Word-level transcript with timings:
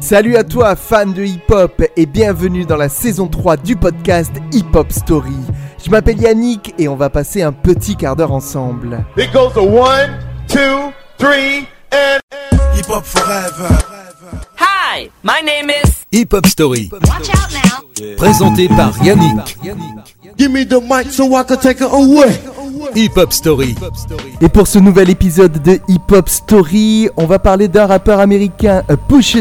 Salut 0.00 0.36
à 0.36 0.44
toi, 0.44 0.76
fan 0.76 1.12
de 1.12 1.24
hip-hop, 1.24 1.82
et 1.96 2.06
bienvenue 2.06 2.64
dans 2.64 2.76
la 2.76 2.88
saison 2.88 3.26
3 3.26 3.56
du 3.56 3.76
podcast 3.76 4.32
Hip 4.52 4.66
Hop 4.74 4.92
Story. 4.92 5.34
Je 5.84 5.90
m'appelle 5.90 6.20
Yannick 6.20 6.74
et 6.78 6.88
on 6.88 6.96
va 6.96 7.10
passer 7.10 7.42
un 7.42 7.52
petit 7.52 7.96
quart 7.96 8.16
d'heure 8.16 8.32
ensemble. 8.32 9.04
It 9.16 9.32
goes 9.32 9.52
to 9.54 9.62
one, 9.62 10.18
two, 10.48 10.92
three, 11.18 11.66
and. 11.92 12.20
Hip 12.76 12.88
Hop 12.88 13.04
Forever. 13.04 13.68
Hi, 14.58 15.10
my 15.22 15.42
name 15.44 15.70
is. 15.70 16.06
Hip 16.12 16.32
Hop 16.32 16.46
Story, 16.46 16.88
Watch 16.92 17.28
out 17.30 17.50
now. 17.52 18.14
présenté 18.16 18.68
par 18.68 18.92
Yannick. 19.04 19.58
Give 20.38 20.50
me 20.50 20.64
the 20.64 20.80
mic 20.80 21.10
so 21.12 21.34
I 21.36 21.42
can 21.44 21.56
take 21.56 21.80
it 21.80 21.90
away. 21.92 22.38
Hip 22.98 23.12
Hop 23.14 23.32
Story, 23.32 23.76
Et 24.40 24.48
pour 24.48 24.66
ce 24.66 24.80
nouvel 24.80 25.08
épisode 25.08 25.62
de 25.62 25.78
Hip 25.86 26.10
Hop 26.10 26.28
Story, 26.28 27.08
on 27.16 27.26
va 27.26 27.38
parler 27.38 27.68
d'un 27.68 27.86
rappeur 27.86 28.18
américain, 28.18 28.82
euh, 28.90 28.96
Pusha 28.96 29.38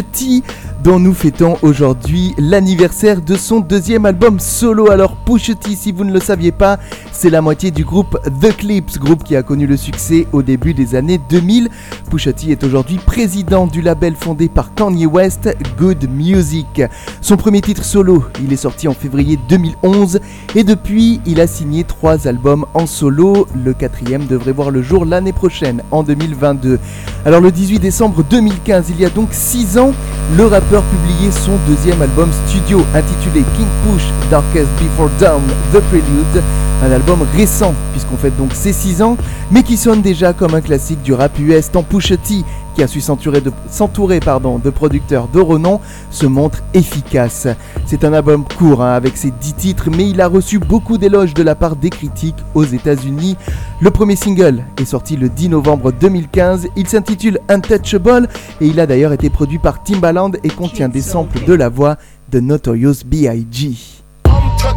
dont 0.84 1.00
nous 1.00 1.16
fêtons 1.16 1.57
aujourd'hui 1.64 2.36
l'anniversaire 2.38 3.20
de 3.20 3.36
son 3.36 3.60
deuxième 3.60 4.06
album 4.06 4.39
solo. 4.39 4.92
Alors 4.92 5.17
Pusha 5.27 5.55
T, 5.55 5.75
si 5.75 5.91
vous 5.91 6.05
ne 6.05 6.13
le 6.13 6.21
saviez 6.21 6.54
pas, 6.54 6.79
c'est 7.11 7.29
la 7.29 7.41
moitié 7.41 7.69
du 7.69 7.83
groupe 7.83 8.17
The 8.39 8.55
Clips, 8.55 8.97
groupe 8.97 9.25
qui 9.25 9.36
a 9.36 9.43
connu 9.43 9.67
le 9.67 9.75
succès 9.75 10.25
au 10.31 10.41
début 10.41 10.73
des 10.73 10.95
années 10.95 11.19
2000. 11.29 11.67
Pusha 12.09 12.31
T 12.31 12.51
est 12.51 12.63
aujourd'hui 12.63 12.95
président 12.95 13.67
du 13.67 13.81
label 13.81 14.15
fondé 14.15 14.47
par 14.47 14.73
Kanye 14.73 15.05
West, 15.05 15.53
Good 15.77 16.09
Music. 16.09 16.81
Son 17.19 17.36
premier 17.36 17.59
titre 17.59 17.83
solo, 17.83 18.23
il 18.41 18.53
est 18.53 18.55
sorti 18.55 18.87
en 18.87 18.93
février 18.93 19.37
2011 19.50 20.21
et 20.55 20.63
depuis, 20.63 21.19
il 21.25 21.41
a 21.41 21.47
signé 21.47 21.83
trois 21.83 22.25
albums 22.25 22.65
en 22.73 22.86
solo. 22.86 23.47
Le 23.53 23.73
quatrième 23.73 24.28
devrait 24.28 24.53
voir 24.53 24.71
le 24.71 24.81
jour 24.81 25.03
l'année 25.03 25.33
prochaine, 25.33 25.83
en 25.91 26.03
2022. 26.03 26.79
Alors 27.25 27.41
le 27.41 27.51
18 27.51 27.79
décembre 27.79 28.23
2015, 28.23 28.91
il 28.91 29.01
y 29.01 29.05
a 29.05 29.09
donc 29.09 29.33
6 29.33 29.78
ans, 29.78 29.91
le 30.37 30.45
rappeur 30.45 30.83
publiait 30.83 31.31
son 31.31 31.57
deuxième 31.67 32.02
album 32.02 32.30
studio 32.47 32.86
intitulé 32.95 33.44
King 33.58 33.67
Push 33.83 34.03
Darkest 34.31 34.69
Before 34.81 35.09
Dawn 35.20 35.42
The 35.73 35.80
Prelude. 35.80 36.44
Un 36.84 36.92
album 36.92 37.20
récent, 37.36 37.73
puisqu'on 37.92 38.18
fête 38.18 38.38
donc 38.38 38.54
ses 38.54 38.72
6 38.72 39.02
ans, 39.02 39.18
mais 39.50 39.64
qui 39.64 39.76
sonne 39.76 40.04
déjà 40.04 40.32
comme 40.32 40.54
un 40.54 40.62
classique 40.62 41.02
du 41.02 41.12
rap 41.12 41.40
US 41.40 41.72
tant 41.72 41.82
Pusha 41.82 42.18
qui 42.18 42.84
a 42.84 42.88
su 42.88 43.02
s'entourer 43.02 43.42
de, 43.42 43.50
de 43.50 44.70
producteurs 44.70 45.28
de 45.30 45.40
renom, 45.40 45.80
se 46.12 46.28
montre 46.28 46.59
efficace. 46.76 47.48
C'est 47.88 48.04
un 48.04 48.14
album 48.14 48.44
court 48.59 48.84
hein, 48.84 48.94
avec 48.94 49.18
ses 49.18 49.32
10 49.32 49.54
titres, 49.54 49.90
mais 49.90 50.08
il 50.08 50.22
a 50.22 50.28
reçu 50.28 50.59
beaucoup 50.59 51.00
d'éloges 51.00 51.34
de 51.34 51.42
la 51.42 51.56
part 51.56 51.78
des 51.78 51.90
critiques 51.90 52.36
aux 52.54 52.66
États-Unis. 52.66 53.38
Le 53.81 53.90
premier 53.90 54.16
single 54.16 54.64
est 54.80 54.86
sorti 54.86 55.18
le 55.18 55.30
10 55.30 55.50
novembre 55.50 55.92
2015. 55.92 56.68
Il 56.76 56.88
s'intitule 56.88 57.40
Untouchable 57.50 58.28
et 58.62 58.68
il 58.68 58.80
a 58.80 58.86
d'ailleurs 58.86 59.14
été 59.14 59.31
produit 59.31 59.58
par 59.58 59.81
Timbaland 59.81 60.31
et 60.44 60.50
contient 60.50 60.90
des 60.90 61.02
samples 61.02 61.44
de 61.44 61.54
la 61.54 61.70
voix 61.70 61.98
de 62.30 62.40
Notorious 62.40 63.04
B.I.G. 63.04 63.97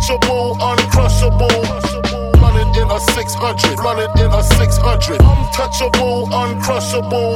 Untouchable, 0.00 0.56
uncrushable. 0.62 2.40
Running 2.40 2.74
in 2.74 2.90
a 2.90 2.98
600. 3.00 3.78
Running 3.80 4.08
in 4.18 4.32
a 4.32 4.42
600. 4.42 5.20
Untouchable, 5.20 6.26
uncrushable. 6.32 7.34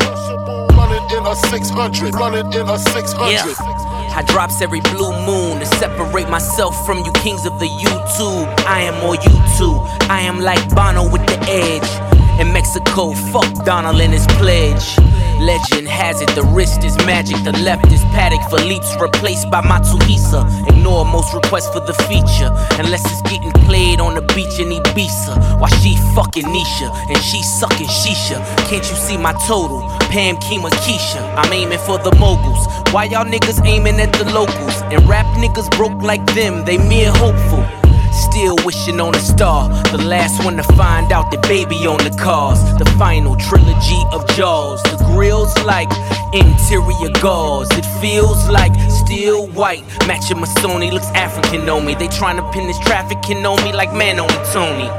Running 0.70 1.10
in 1.10 1.26
a 1.26 1.36
600. 1.36 2.14
Running 2.14 2.50
in 2.54 2.66
a 2.66 2.78
600. 2.78 3.32
Yeah. 3.32 4.14
I 4.16 4.22
drops 4.26 4.62
every 4.62 4.80
blue 4.80 5.12
moon 5.26 5.60
to 5.60 5.66
separate 5.66 6.30
myself 6.30 6.74
from 6.86 7.04
you 7.04 7.12
kings 7.12 7.44
of 7.44 7.58
the 7.60 7.68
YouTube. 7.68 8.48
I 8.60 8.80
am 8.80 8.98
more 9.02 9.16
YouTube. 9.16 9.86
I 10.08 10.22
am 10.22 10.40
like 10.40 10.66
Bono 10.74 11.02
with 11.04 11.26
the 11.26 11.38
edge. 11.42 12.40
In 12.40 12.50
Mexico, 12.54 13.12
fuck 13.12 13.52
Donald 13.66 14.00
and 14.00 14.14
his 14.14 14.26
pledge. 14.38 14.96
Legend 15.40 15.88
has 15.88 16.20
it, 16.20 16.28
the 16.34 16.42
wrist 16.42 16.84
is 16.84 16.96
magic, 17.04 17.36
the 17.44 17.52
left 17.52 17.86
is 17.92 18.02
paddock 18.14 18.40
for 18.48 18.58
leaps 18.64 18.94
replaced 19.00 19.50
by 19.50 19.60
Matsuhisa. 19.62 20.42
Ignore 20.68 21.04
most 21.04 21.34
requests 21.34 21.68
for 21.70 21.80
the 21.80 21.94
feature, 22.08 22.50
unless 22.78 23.04
it's 23.10 23.22
getting 23.22 23.52
played 23.66 24.00
on 24.00 24.14
the 24.14 24.22
beach 24.34 24.58
in 24.58 24.70
Ibiza. 24.70 25.60
Why 25.60 25.68
she 25.82 25.96
fucking 26.14 26.44
Nisha 26.44 26.88
and 27.08 27.18
she 27.18 27.42
sucking 27.42 27.88
Shisha. 27.88 28.38
Can't 28.68 28.88
you 28.88 28.96
see 28.96 29.16
my 29.16 29.32
total? 29.46 29.80
Pam, 30.10 30.36
Kima, 30.36 30.70
Keisha. 30.84 31.22
I'm 31.36 31.52
aiming 31.52 31.78
for 31.80 31.98
the 31.98 32.14
moguls. 32.18 32.66
Why 32.92 33.04
y'all 33.04 33.24
niggas 33.24 33.64
aiming 33.66 34.00
at 34.00 34.12
the 34.12 34.24
locals? 34.32 34.82
And 34.92 35.06
rap 35.08 35.26
niggas 35.36 35.70
broke 35.76 36.00
like 36.02 36.24
them, 36.34 36.64
they 36.64 36.78
mere 36.78 37.10
hopeful. 37.12 37.83
Still 38.14 38.56
wishing 38.64 39.00
on 39.00 39.14
a 39.14 39.20
star. 39.20 39.68
The 39.90 39.98
last 39.98 40.44
one 40.44 40.56
to 40.56 40.62
find 40.74 41.12
out 41.12 41.30
the 41.30 41.38
baby 41.48 41.86
on 41.86 41.98
the 41.98 42.16
cars. 42.18 42.62
The 42.78 42.86
final 42.98 43.36
trilogy 43.36 44.02
of 44.12 44.26
Jaws. 44.36 44.82
The 44.84 45.02
grill's 45.12 45.54
like 45.64 45.90
interior 46.32 47.10
gauze. 47.20 47.68
It 47.72 47.86
feels 48.00 48.48
like 48.48 48.72
steel 48.90 49.48
white. 49.48 49.84
Matching 50.06 50.40
my 50.40 50.46
Sony 50.62 50.92
looks 50.92 51.10
African 51.14 51.68
on 51.68 51.84
me. 51.84 51.94
They 51.94 52.08
trying 52.08 52.36
to 52.36 52.50
pin 52.52 52.66
this 52.66 52.78
trafficking 52.80 53.44
on 53.44 53.62
me 53.64 53.72
like 53.72 53.92
man 53.92 54.20
on 54.20 54.28
Tony. 54.52 54.90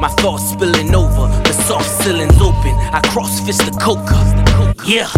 My 0.00 0.08
thoughts 0.08 0.48
spilling 0.48 0.94
over, 0.94 1.28
the 1.44 1.52
soft 1.52 1.90
ceilings 2.02 2.40
open. 2.40 2.72
I 2.96 3.02
cross 3.12 3.38
fist 3.40 3.60
the 3.66 3.72
coca. 3.72 4.16
Yeah, 4.86 5.10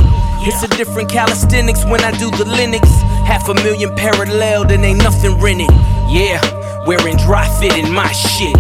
it's 0.42 0.64
a 0.64 0.68
different 0.76 1.08
calisthenics 1.08 1.84
when 1.84 2.02
I 2.02 2.10
do 2.18 2.30
the 2.32 2.44
Linux. 2.44 2.88
Half 3.22 3.48
a 3.48 3.54
million 3.54 3.94
parallel, 3.94 4.64
then 4.64 4.84
ain't 4.84 4.98
nothing 4.98 5.38
rented. 5.40 5.70
Yeah, 6.10 6.40
wearing 6.86 7.16
dry 7.16 7.46
fit 7.60 7.76
in 7.78 7.92
my 7.92 8.10
shit. 8.12 8.56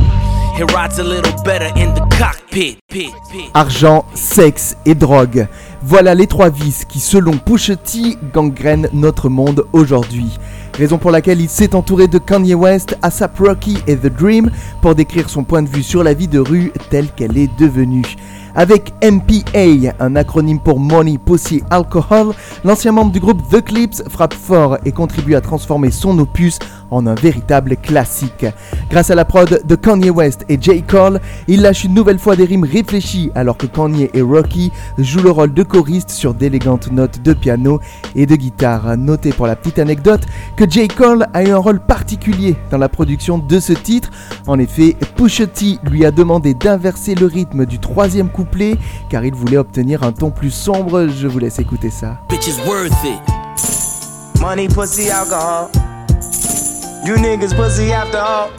It 0.58 0.70
rides 0.72 0.98
a 0.98 1.02
little 1.02 1.32
better 1.44 1.72
in 1.76 1.94
the 1.94 2.00
cockpit. 2.18 2.78
Pit, 2.88 3.10
pit. 3.30 3.50
Argent, 3.54 4.04
sexe 4.14 4.76
et 4.84 4.94
drogue. 4.94 5.48
Voilà 5.82 6.14
les 6.14 6.26
trois 6.26 6.50
vices 6.50 6.84
qui, 6.84 7.00
selon 7.00 7.38
Pusha 7.38 7.76
T, 7.76 8.18
gangrènent 8.32 8.88
notre 8.92 9.28
monde 9.28 9.64
aujourd'hui. 9.72 10.38
Raison 10.76 10.98
pour 10.98 11.10
laquelle 11.10 11.40
il 11.40 11.48
s'est 11.48 11.74
entouré 11.74 12.06
de 12.06 12.18
Kanye 12.18 12.54
West, 12.54 12.96
ASAP 13.02 13.38
Rocky 13.38 13.78
et 13.86 13.96
The 13.96 14.06
Dream 14.06 14.50
pour 14.80 14.94
décrire 14.94 15.28
son 15.28 15.44
point 15.44 15.62
de 15.62 15.68
vue 15.68 15.82
sur 15.82 16.04
la 16.04 16.14
vie 16.14 16.28
de 16.28 16.38
rue 16.38 16.72
telle 16.90 17.08
qu'elle 17.10 17.36
est 17.36 17.50
devenue. 17.58 18.04
Avec 18.54 18.92
MPA, 19.02 19.94
un 19.98 20.16
acronyme 20.16 20.60
pour 20.60 20.78
Money, 20.78 21.18
Pussy, 21.18 21.62
Alcohol, 21.70 22.34
l'ancien 22.64 22.92
membre 22.92 23.12
du 23.12 23.20
groupe 23.20 23.42
The 23.50 23.62
Clips 23.62 24.02
frappe 24.08 24.34
fort 24.34 24.78
et 24.84 24.92
contribue 24.92 25.34
à 25.34 25.40
transformer 25.40 25.90
son 25.90 26.18
opus 26.18 26.58
en 26.90 27.06
un 27.06 27.14
véritable 27.14 27.76
classique. 27.76 28.44
Grâce 28.90 29.10
à 29.10 29.14
la 29.14 29.24
prod 29.24 29.62
de 29.64 29.74
Kanye 29.74 30.10
West 30.10 30.44
et 30.50 30.58
J. 30.60 30.82
Cole, 30.82 31.20
il 31.48 31.62
lâche 31.62 31.84
une 31.84 31.94
nouvelle 31.94 32.18
fois 32.18 32.36
des 32.36 32.44
rimes 32.44 32.64
réfléchies 32.70 33.30
alors 33.34 33.56
que 33.56 33.66
Kanye 33.66 34.10
et 34.12 34.20
Rocky 34.20 34.70
jouent 34.98 35.22
le 35.22 35.30
rôle 35.30 35.54
de 35.54 35.62
choristes 35.62 36.10
sur 36.10 36.34
d'élégantes 36.34 36.92
notes 36.92 37.22
de 37.22 37.32
piano 37.32 37.80
et 38.14 38.26
de 38.26 38.36
guitare. 38.36 38.96
Notez 38.98 39.30
pour 39.30 39.46
la 39.46 39.56
petite 39.56 39.78
anecdote 39.78 40.26
que 40.56 40.68
J. 40.68 40.88
Cole 40.88 41.26
a 41.32 41.42
eu 41.42 41.48
un 41.48 41.58
rôle 41.58 41.80
particulier 41.80 42.56
dans 42.70 42.78
la 42.78 42.90
production 42.90 43.38
de 43.38 43.58
ce 43.58 43.72
titre. 43.72 44.10
En 44.46 44.58
effet, 44.58 44.96
Pusha 45.16 45.46
T 45.46 45.78
lui 45.84 46.04
a 46.04 46.10
demandé 46.10 46.52
d'inverser 46.52 47.14
le 47.14 47.26
rythme 47.26 47.64
du 47.64 47.78
troisième 47.78 48.28
couplet 48.42 48.76
car 49.08 49.24
il 49.24 49.34
voulait 49.34 49.56
obtenir 49.56 50.02
un 50.02 50.12
ton 50.12 50.30
plus 50.30 50.50
sombre. 50.50 51.06
Je 51.08 51.28
vous 51.28 51.38
laisse 51.38 51.58
écouter 51.58 51.90
ça. 51.90 52.18
Bitch 52.28 52.48
is 52.48 52.58
worth 52.66 52.92
it. 53.04 53.20
Money, 54.40 54.68
pussy, 54.68 55.08
alcohol. 55.08 55.70
You 57.06 57.16
niggas 57.16 57.54
pussy 57.54 57.92
after 57.92 58.18
all. 58.18 58.50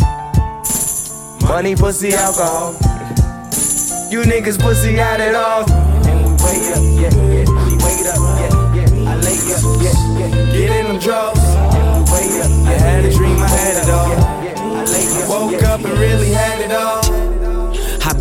Money, 1.48 1.76
pussy, 1.76 2.14
alcohol. 2.14 2.74
You 4.10 4.22
niggas 4.22 4.58
pussy 4.58 4.98
at 5.00 5.20
it 5.20 5.36
all. 5.36 5.66
And 6.08 6.24
we 6.24 6.32
wait 6.44 6.72
up, 6.72 6.84
yeah, 6.84 7.12
yeah. 7.12 7.46
We 7.68 7.76
wait 7.84 8.08
up, 8.08 8.20
yeah, 8.40 8.76
yeah. 8.76 9.12
I 9.12 9.16
lay 9.18 9.40
up, 9.52 9.64
yeah, 9.82 9.92
yeah. 10.20 10.52
Get 10.54 10.72
in 10.72 10.88
them 10.88 11.00
drugs. 11.00 11.40
And 11.40 12.06
we 12.06 12.12
wait 12.14 12.40
up. 12.40 12.52
I 12.68 12.74
had 12.80 13.04
a 13.04 13.12
dream, 13.12 13.38
I 13.40 13.48
had 13.48 13.84
it 13.84 13.90
all. 13.90 14.12
I 14.78 14.86
lay 14.86 15.06
up, 15.22 15.30
woke 15.30 15.64
up 15.64 15.84
and 15.84 16.00
really 16.00 16.32
had 16.32 16.62
it 16.62 16.72
all. 16.72 17.23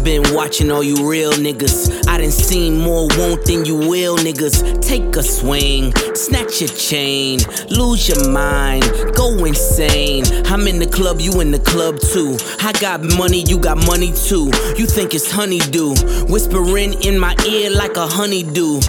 Been 0.05 0.35
watching 0.35 0.73
all 0.73 0.83
you 0.83 1.09
real 1.09 1.31
niggas. 1.31 2.09
I 2.09 2.19
done 2.19 2.33
seen 2.33 2.77
more 2.77 3.07
won't 3.17 3.45
than 3.45 3.65
you 3.65 3.77
will 3.77 4.17
niggas. 4.17 4.83
Take 4.83 5.15
a 5.15 5.23
swing, 5.23 5.95
snatch 6.17 6.61
your 6.61 6.71
chain, 6.71 7.39
lose 7.71 8.09
your 8.09 8.29
mind, 8.29 8.83
go 9.15 9.45
insane. 9.45 10.25
I'm 10.47 10.67
in 10.67 10.81
the 10.81 10.89
club, 10.89 11.21
you 11.21 11.41
in 11.41 11.53
the 11.53 11.61
club 11.61 12.01
too. 12.01 12.37
I 12.61 12.73
got 12.81 13.01
money, 13.17 13.45
you 13.47 13.59
got 13.59 13.79
money 13.87 14.13
too. 14.13 14.51
You 14.77 14.87
think 14.87 15.15
it's 15.15 15.31
honeydew, 15.31 15.95
whispering 16.27 16.95
in 17.05 17.17
my 17.17 17.37
ear 17.47 17.71
like 17.71 17.97
a 17.97 18.09
honeydew. 18.09 18.81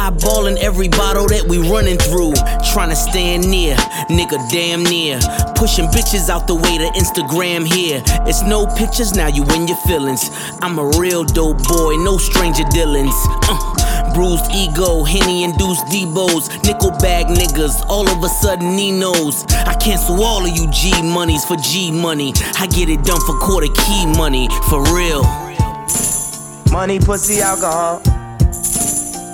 Eyeballing 0.00 0.56
every 0.56 0.88
bottle 0.88 1.28
that 1.28 1.44
we 1.44 1.58
running 1.68 1.98
through. 1.98 2.32
Trying 2.72 2.88
to 2.88 2.96
stand 2.96 3.44
near, 3.44 3.76
nigga 4.08 4.40
damn 4.48 4.82
near. 4.82 5.20
Pushing 5.60 5.92
bitches 5.92 6.30
out 6.30 6.46
the 6.46 6.54
way 6.56 6.80
to 6.80 6.88
Instagram 6.96 7.68
here. 7.68 8.00
It's 8.24 8.40
no 8.40 8.64
pictures, 8.80 9.12
now 9.12 9.28
you 9.28 9.44
in 9.52 9.68
your 9.68 9.76
feelings. 9.84 10.24
I'm 10.62 10.78
a 10.78 10.88
real 10.96 11.22
dope 11.22 11.60
boy, 11.68 12.00
no 12.00 12.16
stranger 12.16 12.64
dealings. 12.72 13.12
Uh, 13.44 14.14
bruised 14.14 14.48
ego, 14.56 15.04
Henny 15.04 15.44
induced 15.44 15.84
Debo's, 15.92 16.48
nickel 16.64 16.96
bag 17.04 17.26
niggas, 17.26 17.84
all 17.84 18.08
of 18.08 18.24
a 18.24 18.28
sudden 18.40 18.78
he 18.78 18.90
knows. 18.90 19.44
I 19.68 19.76
cancel 19.76 20.24
all 20.24 20.40
of 20.40 20.56
you 20.56 20.64
G 20.72 20.96
monies 21.02 21.44
for 21.44 21.56
G 21.56 21.92
money. 21.92 22.32
I 22.56 22.66
get 22.72 22.88
it 22.88 23.04
done 23.04 23.20
for 23.20 23.36
quarter 23.36 23.68
key 23.84 24.06
money, 24.16 24.48
for 24.70 24.80
real. 24.96 25.28
Money, 26.72 26.98
pussy, 26.98 27.42
alcohol. 27.42 28.00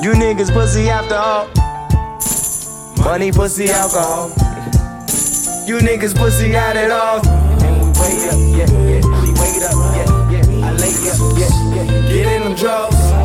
You 0.02 0.12
niggas 0.12 0.52
pussy 0.52 0.88
after 0.88 1.14
all. 1.14 1.48
Money, 3.02 3.32
pussy, 3.32 3.70
alcohol. 3.70 4.28
You 5.66 5.78
niggas 5.78 6.14
pussy 6.14 6.52
got 6.52 6.76
it 6.76 6.90
all. 6.90 7.26
And 7.26 7.80
we 7.80 7.86
wait 7.98 8.28
up, 8.28 8.38
yeah, 8.38 8.68
yeah. 8.86 9.00
We 9.22 9.32
wait 9.40 9.62
up, 9.64 9.76
yeah, 9.96 10.30
yeah. 10.30 10.66
I 10.66 10.72
lay 10.76 10.92
up, 11.10 11.18
yeah, 11.38 11.48
yeah. 11.74 12.08
Get 12.08 12.26
in 12.36 12.42
them 12.44 12.54
drugs. 12.54 13.15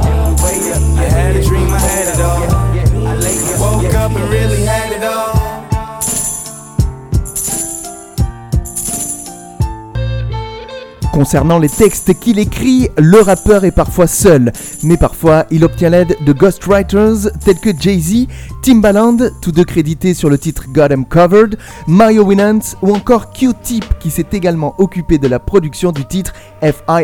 Concernant 11.21 11.59
les 11.59 11.69
textes 11.69 12.19
qu'il 12.19 12.39
écrit, 12.39 12.89
le 12.97 13.19
rappeur 13.19 13.63
est 13.63 13.69
parfois 13.69 14.07
seul, 14.07 14.51
mais 14.81 14.97
parfois 14.97 15.45
il 15.51 15.63
obtient 15.63 15.91
l'aide 15.91 16.17
de 16.25 16.33
ghostwriters 16.33 17.29
tels 17.45 17.59
que 17.59 17.69
Jay-Z, 17.79 18.25
Timbaland, 18.63 19.17
tous 19.39 19.51
deux 19.51 19.63
crédités 19.63 20.15
sur 20.15 20.31
le 20.31 20.39
titre 20.39 20.65
Got 20.73 20.91
'em 20.91 21.03
Covered, 21.03 21.59
Mario 21.85 22.23
Winans 22.23 22.75
ou 22.81 22.95
encore 22.95 23.29
Q-Tip 23.33 23.85
qui 23.99 24.09
s'est 24.09 24.25
également 24.31 24.73
occupé 24.79 25.19
de 25.19 25.27
la 25.27 25.37
production 25.37 25.91
du 25.91 26.05
titre 26.05 26.33
FIFA. 26.59 27.01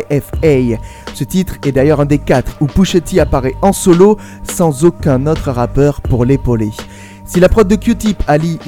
Ce 1.14 1.22
titre 1.22 1.54
est 1.64 1.70
d'ailleurs 1.70 2.00
un 2.00 2.04
des 2.04 2.18
quatre 2.18 2.56
où 2.60 2.66
Pusha 2.66 2.98
apparaît 3.20 3.54
en 3.62 3.72
solo 3.72 4.18
sans 4.42 4.84
aucun 4.84 5.28
autre 5.28 5.52
rappeur 5.52 6.00
pour 6.00 6.24
l'épauler. 6.24 6.72
Si 7.24 7.38
la 7.38 7.48
prod 7.48 7.68
de 7.68 7.76
Q-Tip 7.76 8.24
Ali 8.26 8.58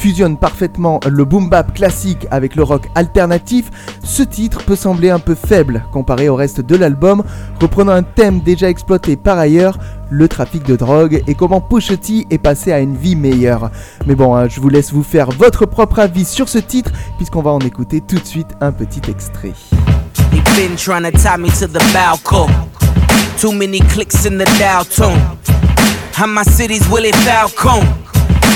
fusionne 0.00 0.38
parfaitement 0.38 0.98
le 1.06 1.26
boom 1.26 1.50
bap 1.50 1.74
classique 1.74 2.26
avec 2.30 2.56
le 2.56 2.62
rock 2.62 2.88
alternatif, 2.94 3.70
ce 4.02 4.22
titre 4.22 4.64
peut 4.64 4.74
sembler 4.74 5.10
un 5.10 5.18
peu 5.18 5.34
faible 5.34 5.84
comparé 5.92 6.30
au 6.30 6.36
reste 6.36 6.62
de 6.62 6.74
l'album, 6.74 7.22
reprenant 7.60 7.92
un 7.92 8.02
thème 8.02 8.40
déjà 8.40 8.70
exploité 8.70 9.16
par 9.16 9.38
ailleurs, 9.38 9.78
le 10.08 10.26
trafic 10.26 10.64
de 10.64 10.74
drogue 10.74 11.22
et 11.26 11.34
comment 11.34 11.60
T 11.60 12.26
est 12.30 12.38
passé 12.38 12.72
à 12.72 12.80
une 12.80 12.96
vie 12.96 13.14
meilleure. 13.14 13.70
Mais 14.06 14.14
bon, 14.14 14.34
hein, 14.34 14.48
je 14.48 14.58
vous 14.58 14.70
laisse 14.70 14.90
vous 14.90 15.02
faire 15.02 15.30
votre 15.32 15.66
propre 15.66 15.98
avis 15.98 16.24
sur 16.24 16.48
ce 16.48 16.58
titre 16.58 16.92
puisqu'on 17.18 17.42
va 17.42 17.50
en 17.50 17.60
écouter 17.60 18.00
tout 18.00 18.18
de 18.18 18.26
suite 18.26 18.48
un 18.62 18.72
petit 18.72 19.02
extrait. 19.10 19.52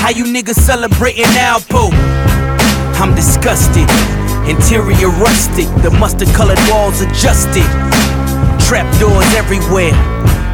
How 0.05 0.11
you 0.11 0.25
niggas 0.25 0.61
celebrating 0.61 1.25
Alpo? 1.41 1.89
I'm 3.01 3.15
disgusted. 3.15 3.89
Interior 4.47 5.09
rustic. 5.09 5.65
The 5.83 5.91
mustard 5.99 6.29
colored 6.37 6.59
walls 6.69 7.01
adjusted. 7.01 7.65
Trap 8.69 8.85
doors 9.01 9.25
everywhere. 9.33 9.93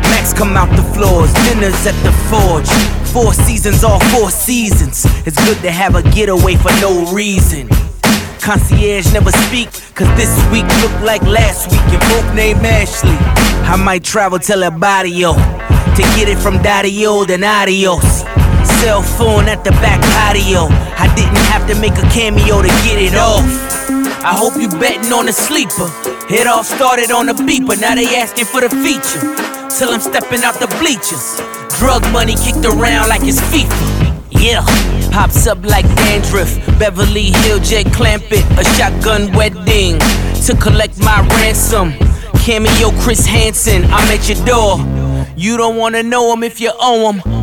Max 0.06 0.32
come 0.32 0.56
out 0.56 0.70
the 0.76 0.85
floors. 0.94 1.35
Dinners 1.50 1.85
at 1.85 1.99
the 2.06 2.12
forge. 2.31 2.70
Four 3.11 3.35
seasons, 3.35 3.82
all 3.82 3.99
four 4.14 4.31
seasons. 4.31 5.05
It's 5.26 5.44
good 5.44 5.61
to 5.62 5.73
have 5.73 5.97
a 5.97 6.02
getaway 6.12 6.55
for 6.55 6.70
no 6.81 7.12
reason. 7.12 7.69
Concierge 8.41 9.12
never 9.12 9.32
speak, 9.32 9.69
cause 9.97 10.06
this 10.17 10.31
week 10.52 10.64
looked 10.81 11.02
like 11.02 11.23
last 11.23 11.73
week 11.73 11.82
and 11.91 12.00
both 12.02 12.37
named 12.37 12.64
Ashley. 12.64 13.19
I 13.67 13.75
might 13.75 14.05
travel 14.05 14.38
to 14.38 14.52
El 14.52 14.70
Barrio 14.70 15.35
to 15.35 16.02
get 16.14 16.29
it 16.29 16.38
from 16.38 16.62
Dario 16.62 17.25
then 17.25 17.43
adios. 17.43 18.23
Cell 18.65 19.03
phone 19.03 19.49
at 19.49 19.65
the 19.65 19.71
back 19.83 20.01
patio. 20.17 20.69
I 20.99 21.12
didn't 21.15 21.45
have 21.53 21.67
to 21.69 21.75
make 21.81 21.97
a 21.97 22.07
cameo 22.11 22.62
to 22.62 22.69
get 22.85 23.01
it 23.01 23.15
off. 23.15 23.45
I 24.23 24.37
hope 24.37 24.61
you 24.61 24.69
betting 24.69 25.12
on 25.12 25.29
a 25.29 25.33
sleeper. 25.33 25.89
It 26.29 26.47
all 26.47 26.62
started 26.62 27.11
on 27.11 27.29
a 27.29 27.35
beeper, 27.35 27.81
now 27.81 27.95
they 27.95 28.17
asking 28.17 28.47
for 28.47 28.61
the 28.61 28.69
feature. 28.69 29.21
Till 29.71 29.91
I'm 29.91 30.01
stepping 30.01 30.45
out 30.45 30.61
the 30.61 30.69
bleachers. 30.79 31.41
Drug 31.79 32.03
money 32.12 32.37
kicked 32.37 32.65
around 32.65 33.09
like 33.09 33.23
it's 33.25 33.41
FIFA. 33.49 34.11
Yeah, 34.31 34.65
pops 35.11 35.47
up 35.47 35.65
like 35.65 35.87
dandruff. 35.97 36.55
Beverly 36.79 37.33
Hill 37.45 37.61
jet 37.61 37.87
clamp 37.93 38.25
it, 38.31 38.45
a 38.59 38.65
shotgun 38.77 39.33
wedding 39.33 39.99
to 40.45 40.57
collect 40.61 40.99
my 41.01 41.27
ransom. 41.41 41.93
Cameo 42.45 42.91
Chris 43.01 43.27
Hansen, 43.27 43.85
I'm 43.87 44.09
at 44.12 44.29
your 44.29 44.45
door. 44.45 44.79
You 45.37 45.57
don't 45.57 45.77
wanna 45.77 46.03
know 46.03 46.33
him 46.33 46.43
if 46.43 46.61
you 46.61 46.73
owe 46.79 47.12
him. 47.12 47.39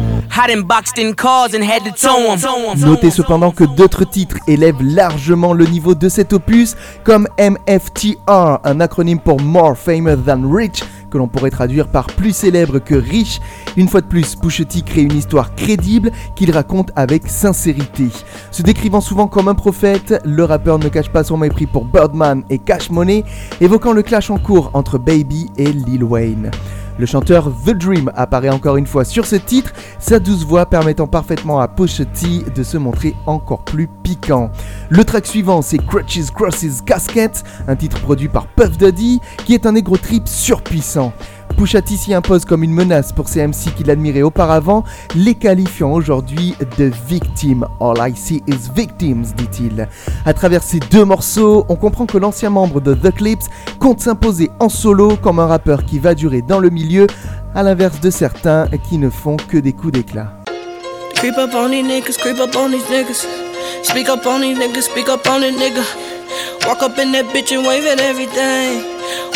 Notez 2.86 3.10
cependant 3.10 3.50
que 3.50 3.64
d'autres 3.64 4.04
titres 4.04 4.38
élèvent 4.48 4.84
largement 4.84 5.52
le 5.52 5.66
niveau 5.66 5.96
de 5.96 6.10
cet 6.10 6.32
opus, 6.32 6.76
comme 7.04 7.28
MFTR, 7.40 8.60
un 8.64 8.80
acronyme 8.80 9.20
pour 9.20 9.42
More 9.42 9.76
Famous 9.76 10.18
Than 10.18 10.48
Rich, 10.48 10.84
que 11.10 11.18
l'on 11.18 11.28
pourrait 11.28 11.50
traduire 11.50 11.88
par 11.88 12.06
plus 12.06 12.36
célèbre 12.36 12.78
que 12.78 12.94
riche. 12.94 13.40
Une 13.78 13.88
fois 13.88 14.02
de 14.02 14.06
plus, 14.06 14.36
Pusha 14.36 14.64
crée 14.86 15.02
une 15.02 15.18
histoire 15.18 15.56
crédible 15.56 16.12
qu'il 16.36 16.52
raconte 16.52 16.92
avec 16.96 17.28
sincérité. 17.28 18.10
Se 18.52 18.62
décrivant 18.62 19.02
souvent 19.02 19.26
comme 19.26 19.48
un 19.48 19.56
prophète, 19.56 20.22
le 20.24 20.44
rappeur 20.44 20.78
ne 20.78 20.88
cache 20.88 21.10
pas 21.10 21.24
son 21.24 21.38
mépris 21.38 21.66
pour 21.66 21.86
Birdman 21.86 22.44
et 22.52 22.60
Cash 22.60 22.92
Money, 22.92 23.24
évoquant 23.60 23.92
le 23.92 24.04
clash 24.04 24.30
en 24.30 24.38
cours 24.38 24.70
entre 24.76 25.00
Baby 25.00 25.50
et 25.58 25.74
Lil 25.74 26.04
Wayne. 26.04 26.52
Le 27.00 27.06
chanteur 27.06 27.52
The 27.66 27.72
Dream 27.72 28.12
apparaît 28.16 28.50
encore 28.50 28.78
une 28.78 28.88
fois 28.88 29.06
sur 29.06 29.26
ce 29.26 29.36
titre, 29.36 29.72
sa 30.00 30.18
douce 30.20 30.44
voix 30.44 30.66
permettant 30.66 31.06
parfaitement 31.06 31.60
à 31.60 31.68
T 31.68 32.44
de 32.56 32.64
se 32.64 32.78
montrer 32.78 33.16
encore 33.28 33.64
plus 33.64 33.88
piquant. 34.02 34.50
Le 34.90 35.06
track 35.06 35.28
suivant 35.28 35.62
c'est 35.62 35.78
Crutches 35.78 36.32
Crosses 36.34 36.82
Casket, 36.84 37.44
un 37.68 37.76
titre 37.76 38.00
produit 38.00 38.30
par 38.30 38.48
Puff 38.48 38.78
Daddy, 38.78 39.22
qui 39.46 39.54
est 39.54 39.68
un 39.68 39.76
égro 39.76 39.98
trip 39.98 40.28
surpuissant. 40.28 41.14
Pusha 41.58 41.82
T 41.82 41.98
s'y 41.98 42.14
impose 42.14 42.46
comme 42.46 42.62
une 42.62 42.72
menace 42.72 43.12
pour 43.12 43.28
ces 43.28 43.46
MC 43.46 43.74
qu'il 43.76 43.90
admirait 43.90 44.22
auparavant, 44.22 44.84
les 45.16 45.34
qualifiant 45.34 45.92
aujourd'hui 45.92 46.54
de 46.78 46.92
victimes. 47.10 47.66
All 47.82 47.96
I 48.00 48.16
see 48.16 48.44
is 48.46 48.70
victims, 48.76 49.34
dit-il. 49.36 49.88
À 50.24 50.34
travers 50.36 50.62
ces 50.62 50.78
deux 50.78 51.04
morceaux, 51.04 51.66
on 51.68 51.76
comprend 51.76 52.06
que 52.06 52.20
l'ancien 52.20 52.52
membre 52.52 52.80
de 52.80 52.94
The 52.94 53.12
Clips 53.12 53.46
compte 53.80 54.02
s'imposer 54.02 54.52
en 54.60 54.70
solo 54.70 55.18
comme 55.18 55.40
un 55.40 55.48
rappeur 55.48 55.84
qui 55.84 55.98
va 55.98 56.14
durer 56.14 56.44
dans 56.44 56.60
le 56.60 56.70
milieu, 56.70 57.08
à 57.56 57.64
l'inverse 57.64 58.00
de 58.02 58.12
certains 58.12 58.68
qui 58.88 59.00
ne 59.00 59.10
font 59.10 59.38
que 59.38 59.58
des 59.58 59.74
coups 59.74 59.94
d'éclat. 59.94 60.32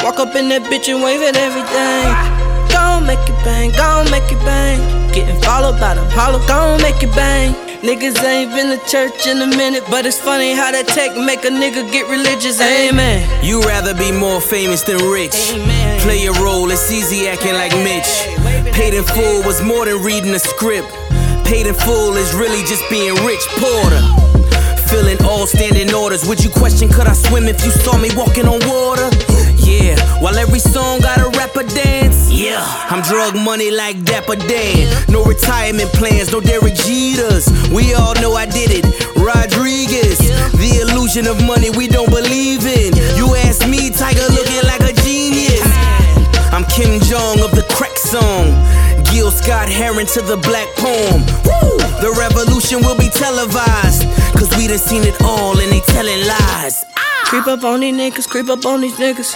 Walk 0.03 0.17
up 0.17 0.35
in 0.35 0.49
that 0.49 0.65
bitch 0.65 0.89
and 0.89 1.03
wave 1.03 1.21
at 1.21 1.37
everything. 1.37 2.09
Gon' 2.73 3.05
make 3.05 3.21
it 3.21 3.37
bang, 3.45 3.69
gon' 3.77 4.09
make 4.09 4.25
it 4.33 4.41
bang. 4.41 4.81
Getting 5.13 5.39
followed 5.41 5.79
by 5.79 5.93
them 5.93 6.09
hollow, 6.09 6.41
gon' 6.47 6.81
make 6.81 7.03
it 7.03 7.13
bang. 7.13 7.53
Niggas 7.85 8.17
ain't 8.25 8.49
been 8.49 8.73
to 8.73 8.81
church 8.89 9.27
in 9.27 9.41
a 9.41 9.45
minute, 9.45 9.83
but 9.91 10.07
it's 10.07 10.17
funny 10.17 10.53
how 10.53 10.71
that 10.71 10.87
tech 10.87 11.13
make 11.17 11.45
a 11.45 11.53
nigga 11.53 11.85
get 11.93 12.09
religious. 12.09 12.57
Amen. 12.59 13.21
You 13.45 13.61
rather 13.61 13.93
be 13.93 14.11
more 14.11 14.41
famous 14.41 14.81
than 14.81 14.97
rich. 15.05 15.53
Amen. 15.53 16.01
Play 16.01 16.25
a 16.25 16.33
role, 16.41 16.71
it's 16.71 16.91
easy 16.91 17.27
acting 17.27 17.53
like 17.53 17.73
Mitch. 17.85 18.25
Paid 18.73 18.97
in 18.97 19.03
full 19.05 19.45
was 19.45 19.61
more 19.61 19.85
than 19.85 20.01
reading 20.01 20.33
a 20.33 20.39
script. 20.39 20.89
Paid 21.45 21.67
in 21.69 21.75
full 21.77 22.17
is 22.17 22.33
really 22.33 22.65
just 22.65 22.81
being 22.89 23.13
rich. 23.21 23.45
Porter. 23.61 24.01
Filling 24.89 25.21
all 25.29 25.45
standing 25.45 25.93
orders. 25.93 26.27
Would 26.27 26.43
you 26.43 26.49
question 26.49 26.89
could 26.89 27.05
I 27.05 27.13
swim 27.13 27.45
if 27.45 27.63
you 27.63 27.69
saw 27.69 27.97
me 27.97 28.09
walking 28.17 28.49
on 28.49 28.59
water? 28.65 29.09
Yeah, 29.63 29.95
while 30.21 30.37
every 30.37 30.59
song 30.59 31.01
got 31.01 31.19
a 31.19 31.29
rapper 31.37 31.63
dance. 31.63 32.31
Yeah, 32.31 32.63
I'm 32.89 33.01
drug 33.01 33.35
money 33.35 33.71
like 33.71 34.03
Dapper 34.03 34.35
Dan. 34.35 34.87
No 35.09 35.23
retirement 35.23 35.91
plans, 35.93 36.31
no 36.31 36.41
Derek 36.41 36.73
Jeters. 36.73 37.45
We 37.73 37.93
all 37.93 38.15
know 38.15 38.33
I 38.33 38.45
did 38.45 38.71
it. 38.73 38.85
Rodriguez, 39.15 40.17
the 40.57 40.81
illusion 40.81 41.27
of 41.27 41.37
money 41.45 41.69
we 41.69 41.87
don't 41.87 42.09
believe 42.09 42.65
in. 42.65 42.95
You 43.15 43.35
ask 43.45 43.67
me, 43.67 43.89
Tiger 43.89 44.27
looking 44.33 44.63
like 44.65 44.81
a 44.81 44.93
genius. 45.01 45.61
I'm 46.51 46.65
Kim 46.65 46.99
Jong 47.01 47.39
of 47.39 47.51
the 47.51 47.65
crack 47.69 47.97
song. 47.97 48.51
Gil 49.11 49.31
Scott 49.31 49.69
Heron 49.69 50.05
to 50.07 50.21
the 50.21 50.37
black 50.37 50.67
poem. 50.75 51.21
Woo! 51.45 51.77
The 52.01 52.11
revolution 52.17 52.79
will 52.81 52.97
be 52.97 53.09
televised. 53.09 54.03
Cause 54.33 54.49
we 54.57 54.67
done 54.67 54.79
seen 54.79 55.03
it 55.03 55.15
all 55.21 55.59
and 55.59 55.71
they 55.71 55.81
telling 55.81 56.25
lies. 56.25 56.83
Creep 57.31 57.47
up 57.47 57.63
on 57.63 57.79
these 57.79 57.95
niggas, 57.95 58.27
creep 58.27 58.49
up 58.49 58.65
on 58.65 58.81
these 58.81 58.97
niggas. 58.97 59.33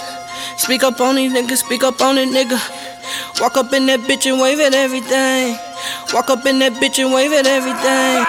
Speak 0.58 0.84
up 0.84 1.00
on 1.00 1.14
these 1.14 1.32
niggas, 1.32 1.64
speak 1.64 1.82
up 1.82 1.98
on 2.02 2.18
it, 2.18 2.28
nigga. 2.28 2.60
Walk 3.40 3.56
up 3.56 3.72
in 3.72 3.86
that 3.86 4.00
bitch 4.00 4.30
and 4.30 4.38
wave 4.38 4.60
at 4.60 4.74
everything. 4.74 5.56
Walk 6.12 6.28
up 6.28 6.44
in 6.44 6.58
that 6.58 6.74
bitch 6.74 7.02
and 7.02 7.10
wave 7.10 7.32
at 7.32 7.46
everything. 7.46 8.22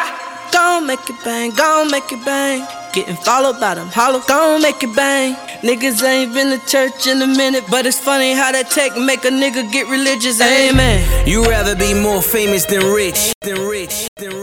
Gon' 0.54 0.88
make 0.88 1.10
it 1.10 1.18
bang, 1.26 1.52
gon' 1.52 1.92
make 1.92 2.10
it 2.10 2.24
bang. 2.24 2.66
Getting 2.94 3.18
followed 3.18 3.60
by 3.60 3.76
them 3.76 3.90
hollow, 3.90 4.22
gon' 4.26 4.62
make 4.62 4.82
it 4.82 4.96
bang. 4.96 5.36
Niggas 5.64 6.02
ain't 6.02 6.34
been 6.34 6.58
to 6.58 6.66
church 6.66 7.06
in 7.06 7.22
a 7.22 7.28
minute, 7.28 7.66
but 7.70 7.86
it's 7.86 8.00
funny 8.00 8.32
how 8.32 8.54
that 8.54 8.72
tech 8.72 8.96
make 8.96 9.26
a 9.26 9.30
nigga 9.30 9.70
get 9.70 9.90
religious. 9.90 10.40
Amen. 10.40 11.28
You 11.28 11.44
rather 11.44 11.76
be 11.76 11.94
more 11.94 12.22
famous 12.22 12.64
than 12.64 12.86
rich, 12.86 13.34
than 13.42 13.60
rich, 13.68 14.08
than 14.16 14.30
rich, 14.30 14.30
than 14.30 14.30
rich. 14.30 14.37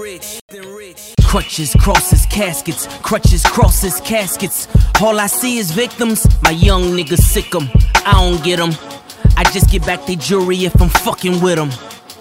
Crutches, 1.35 1.75
crosses, 1.81 2.27
caskets, 2.27 2.87
crutches, 3.03 3.43
crosses, 3.43 4.01
caskets. 4.03 4.69
All 5.03 5.19
I 5.19 5.27
see 5.27 5.59
is 5.59 5.73
victims. 5.73 6.29
My 6.45 6.53
young 6.53 6.83
niggas 6.97 7.19
sick 7.19 7.47
sick 7.47 7.55
'em. 7.57 7.69
I 8.07 8.13
don't 8.13 8.37
get 8.45 8.59
get 8.59 8.61
'em. 8.61 8.73
I 9.37 9.43
just 9.43 9.69
get 9.69 9.85
back 9.85 10.07
the 10.07 10.15
jury 10.15 10.65
if 10.65 10.81
I'm 10.81 10.91
fucking 10.91 11.41
with 11.41 11.59
'em. 11.59 11.73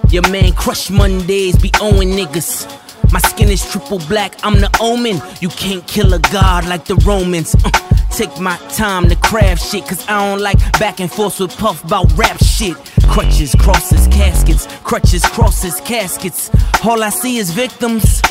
Your 0.10 0.28
man 0.30 0.52
crush 0.54 0.90
Mondays 0.90 1.56
be 1.56 1.72
owing 1.80 2.14
niggas. 2.18 2.66
My 3.12 3.20
skin 3.20 3.50
is 3.50 3.64
triple 3.64 4.00
black, 4.10 4.34
I'm 4.42 4.60
the 4.60 4.72
omen. 4.80 5.22
You 5.42 5.50
can't 5.50 5.86
kill 5.86 6.12
a 6.16 6.20
god 6.32 6.66
like 6.66 6.86
the 6.86 6.96
Romans. 7.06 7.56
Uh, 7.64 7.70
take 8.10 8.40
my 8.40 8.58
time 8.70 9.10
to 9.10 9.16
craft 9.16 9.62
shit, 9.62 9.88
cause 9.88 10.04
I 10.10 10.18
don't 10.26 10.42
like 10.42 10.58
back 10.80 11.00
and 11.00 11.12
forth 11.12 11.40
with 11.40 11.56
Puff 11.56 11.84
about 11.84 12.12
rap 12.18 12.44
shit. 12.44 12.76
Crutches, 13.10 13.54
crosses, 13.60 14.08
caskets, 14.08 14.68
crutches, 14.84 15.24
crosses, 15.24 15.80
caskets. 15.82 16.50
All 16.84 17.04
I 17.04 17.10
see 17.10 17.38
is 17.38 17.52
victims. 17.52 18.24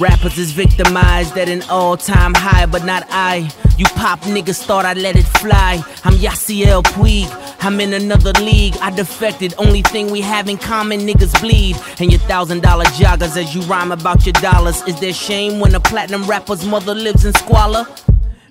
Rappers 0.00 0.38
is 0.38 0.50
victimized 0.50 1.38
at 1.38 1.48
an 1.48 1.62
all 1.70 1.96
time 1.96 2.34
high, 2.34 2.66
but 2.66 2.84
not 2.84 3.06
I. 3.10 3.48
You 3.78 3.84
pop 3.94 4.20
niggas 4.22 4.64
thought 4.64 4.84
I'd 4.84 4.98
let 4.98 5.14
it 5.14 5.22
fly. 5.22 5.84
I'm 6.02 6.14
Yasiel 6.14 6.82
Puig, 6.82 7.30
I'm 7.64 7.80
in 7.80 7.92
another 7.92 8.32
league. 8.40 8.76
I 8.80 8.90
defected, 8.90 9.54
only 9.56 9.82
thing 9.82 10.10
we 10.10 10.20
have 10.20 10.48
in 10.48 10.58
common, 10.58 11.00
niggas 11.00 11.40
bleed. 11.40 11.76
And 12.00 12.10
your 12.10 12.20
thousand 12.22 12.62
dollar 12.62 12.86
joggers 12.86 13.36
as 13.36 13.54
you 13.54 13.60
rhyme 13.62 13.92
about 13.92 14.26
your 14.26 14.32
dollars. 14.32 14.82
Is 14.88 14.98
there 14.98 15.12
shame 15.12 15.60
when 15.60 15.72
a 15.76 15.80
platinum 15.80 16.24
rapper's 16.24 16.66
mother 16.66 16.94
lives 16.94 17.24
in 17.24 17.32
squalor? 17.34 17.86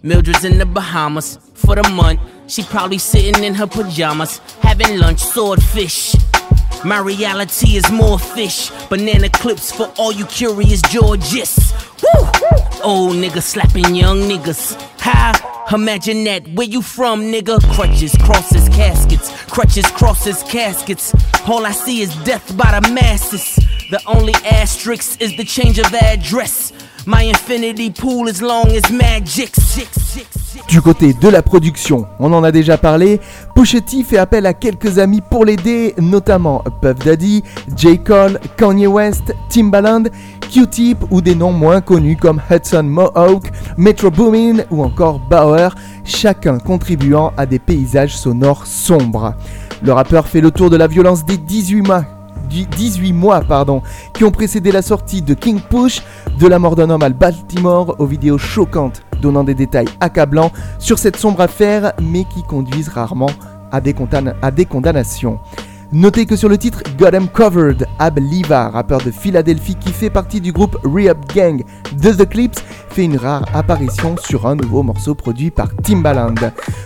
Mildred's 0.02 0.46
in 0.46 0.60
the 0.60 0.66
Bahamas 0.66 1.40
for 1.56 1.76
the 1.76 1.90
month. 1.90 2.22
She 2.48 2.64
probably 2.64 3.00
sitting 3.00 3.44
in 3.44 3.54
her 3.56 3.68
pajamas, 3.68 4.38
having 4.62 4.98
lunch, 4.98 5.20
swordfish. 5.20 6.16
My 6.86 7.00
reality 7.00 7.78
is 7.78 7.90
more 7.92 8.20
fish. 8.20 8.70
Banana 8.90 9.30
clips 9.30 9.72
for 9.72 9.92
all 9.98 10.12
you 10.12 10.26
curious 10.26 10.82
Georges. 10.82 11.74
Woo! 12.04 12.28
Old 12.84 13.16
nigga 13.16 13.42
slapping 13.42 13.96
young 13.96 14.24
niggas. 14.24 14.76
How? 15.00 15.32
Imagine 15.74 16.26
that. 16.26 16.46
Where 16.50 16.68
you 16.68 16.82
from, 16.82 17.22
nigga? 17.22 17.62
Crutches, 17.74 18.14
crosses, 18.24 18.68
caskets. 18.68 19.32
Crutches, 19.46 19.90
crosses, 19.92 20.44
caskets. 20.44 21.14
All 21.48 21.66
I 21.66 21.72
see 21.72 22.02
is 22.02 22.14
death 22.26 22.56
by 22.58 22.78
the 22.78 22.92
masses. 22.92 23.56
The 23.90 24.02
only 24.06 24.34
asterisk 24.44 25.22
is 25.22 25.38
the 25.38 25.46
change 25.46 25.80
of 25.80 25.86
address. 25.94 26.74
My 27.06 27.22
infinity 27.24 27.92
pool 27.92 28.28
is 28.28 28.42
long 28.42 28.68
as 28.72 28.92
magic. 28.92 29.54
Du 30.68 30.82
côté 30.82 31.14
de 31.14 31.28
la 31.28 31.42
production, 31.42 32.08
on 32.20 32.32
en 32.34 32.44
a 32.44 32.52
déjà 32.52 32.78
parlé, 32.78 33.20
Pushetti 33.54 34.04
fait 34.04 34.18
appel 34.18 34.46
à 34.46 34.54
quelques 34.54 34.98
amis 34.98 35.22
pour 35.22 35.46
l'aider, 35.46 35.94
notamment 36.00 36.64
Puff 36.82 36.98
Daddy, 37.00 37.44
J. 37.76 38.00
Cole, 38.00 38.40
Kanye 38.58 38.88
West, 38.88 39.36
Timbaland, 39.50 40.04
Q-Tip 40.50 41.00
ou 41.12 41.22
des 41.22 41.36
noms 41.36 41.52
moins 41.52 41.82
connus 41.82 42.18
comme 42.18 42.42
Hudson 42.50 42.84
Mohawk, 42.84 43.52
Metro 43.78 44.10
Boomin 44.10 44.64
ou 44.72 44.84
encore 44.84 45.20
Bauer, 45.20 45.76
chacun 46.06 46.58
contribuant 46.58 47.34
à 47.38 47.46
des 47.46 47.60
paysages 47.60 48.18
sonores 48.18 48.66
sombres. 48.66 49.36
Le 49.84 49.92
rappeur 49.92 50.28
fait 50.28 50.42
le 50.42 50.52
tour 50.52 50.70
de 50.70 50.78
la 50.78 50.88
violence 50.88 51.26
des 51.26 51.38
18 51.38 51.82
mois 51.82 52.06
18 52.50 53.14
mois 53.14 53.42
qui 54.14 54.24
ont 54.24 54.32
précédé 54.32 54.72
la 54.72 54.84
sortie 54.84 55.22
de 55.22 55.34
King 55.34 55.60
Push, 55.60 56.04
de 56.40 56.48
la 56.48 56.60
mort 56.60 56.76
d'un 56.76 56.90
homme 56.90 57.02
à 57.02 57.10
Baltimore, 57.10 57.96
aux 57.98 58.06
vidéos 58.06 58.38
choquantes 58.38 59.02
donnant 59.24 59.46
des 59.46 59.56
détails 59.56 59.88
accablants 60.02 60.52
sur 60.78 61.00
cette 61.00 61.16
sombre 61.16 61.42
affaire, 61.42 61.94
mais 62.02 62.26
qui 62.26 62.44
conduisent 62.44 62.90
rarement 62.90 63.32
à 63.72 63.82
des, 63.82 63.96
à 64.42 64.52
des 64.52 64.66
condamnations. 64.66 65.40
Notez 65.94 66.26
que 66.26 66.36
sur 66.36 66.50
le 66.50 66.58
titre 66.58 66.82
Got 66.98 67.16
Em 67.16 67.28
Covered, 67.28 67.88
Ab 68.00 68.18
Liva, 68.18 68.70
rappeur 68.70 69.00
de 69.00 69.12
Philadelphie 69.12 69.76
qui 69.76 69.92
fait 69.92 70.10
partie 70.10 70.42
du 70.42 70.52
groupe 70.52 70.76
Re-Up 70.84 71.20
Gang 71.36 71.64
de 72.02 72.12
The 72.12 72.28
Clips, 72.28 72.60
fait 72.90 73.04
une 73.04 73.16
rare 73.16 73.46
apparition 73.54 74.16
sur 74.18 74.48
un 74.48 74.56
nouveau 74.56 74.82
morceau 74.82 75.14
produit 75.14 75.52
par 75.52 75.70
Timbaland. 75.84 76.34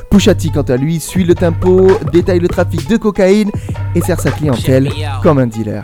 Pusha 0.09 0.33
quant 0.53 0.61
à 0.61 0.75
lui, 0.75 0.99
suit 0.99 1.23
le 1.23 1.35
tempo, 1.35 1.87
détaille 2.11 2.39
le 2.39 2.49
trafic 2.49 2.87
de 2.89 2.97
cocaïne 2.97 3.49
et 3.95 4.01
sert 4.01 4.19
sa 4.19 4.29
clientèle 4.29 4.91
comme 5.23 5.39
un 5.39 5.47
dealer. 5.47 5.83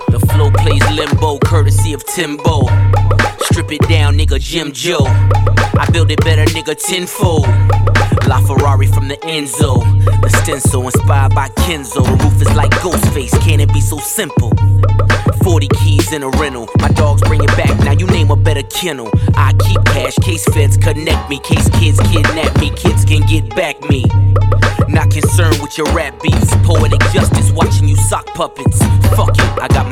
Strip 3.46 3.72
I 5.78 5.90
build 5.92 6.12
it 6.12 6.24
better, 6.24 6.46
nigga, 6.46 6.76
tenfold. 6.76 7.48
La 8.28 8.40
Ferrari 8.40 8.88
from 8.88 9.08
the 9.08 9.18
Enzo. 9.24 9.84
The 10.22 10.30
stencil 10.42 10.84
inspired 10.84 11.36
by 11.36 11.50
Kenzo. 11.50 12.04
The 12.04 12.24
roof 12.24 12.42
is 12.42 12.56
like 12.56 12.72
Ghostface, 12.82 13.38
can 13.42 13.60
it 13.60 13.72
be 13.74 13.82
so 13.82 13.98
simple? 13.98 14.52
40 15.44 15.68
keys 15.80 16.14
in 16.14 16.24
a 16.24 16.30
rental. 16.30 16.70
My 16.80 16.88
dogs 16.90 17.22
bring 17.24 17.44
it 17.44 17.52
back, 17.58 17.78
now 17.84 17.92
you 17.92 18.08
name 18.08 18.32
a 18.32 18.36
better 18.36 18.64
kennel. 18.64 19.10
I 19.36 19.54
keep 19.54 19.84
cash, 19.86 20.16
case 20.18 20.46
feds 20.46 20.78
connect 20.78 21.30
me. 21.30 21.40
Case 21.40 21.70
kids 21.70 22.00
kidnap 22.12 22.58
me, 22.60 22.70
kids 22.72 23.04
can 23.04 23.22
get 23.28 23.54
back 23.56 23.82
me. 23.90 24.06
Not 24.88 25.12
concerned 25.12 25.60
with 25.62 25.78
your 25.78 25.88
rap 25.94 26.22
beats. 26.22 26.56
Poetic 26.64 27.02
justice, 27.12 27.52
watching 27.52 27.88
you 27.88 27.98
sock 27.98 28.28
puppets. 28.28 28.80
Fuck 29.16 29.36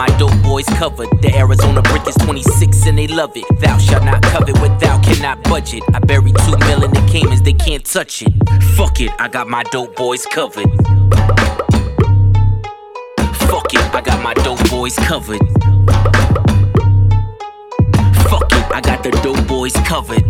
my 0.01 0.07
dope 0.17 0.41
boys 0.41 0.65
covered. 0.81 1.09
The 1.21 1.31
Arizona 1.37 1.79
brick 1.83 2.07
is 2.07 2.15
26 2.15 2.87
and 2.87 2.97
they 2.97 3.05
love 3.05 3.33
it. 3.35 3.45
Thou 3.59 3.77
shalt 3.77 4.03
not 4.03 4.23
covet 4.23 4.57
what 4.59 4.79
thou 4.79 4.99
cannot 4.99 5.43
budget. 5.43 5.83
I 5.93 5.99
bury 5.99 6.31
two 6.31 6.57
mil 6.57 6.83
in 6.83 6.89
the 6.89 7.07
Caymans, 7.07 7.43
they 7.43 7.53
can't 7.53 7.85
touch 7.85 8.23
it. 8.23 8.33
Fuck 8.75 8.99
it, 8.99 9.11
I 9.19 9.27
got 9.27 9.47
my 9.47 9.61
dope 9.61 9.95
boys 9.95 10.25
covered. 10.25 10.71
Fuck 13.49 13.75
it, 13.75 13.85
I 13.93 14.01
got 14.03 14.23
my 14.23 14.33
dope 14.33 14.67
boys 14.71 14.95
covered. 14.95 15.43
Fuck 18.25 18.51
it, 18.57 18.65
I 18.77 18.81
got 18.83 19.03
the 19.03 19.11
dope 19.21 19.45
boys 19.47 19.73
covered. 19.91 20.25